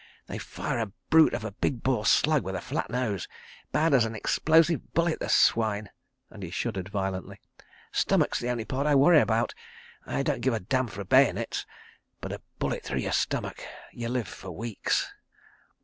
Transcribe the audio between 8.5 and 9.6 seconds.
part I worry about,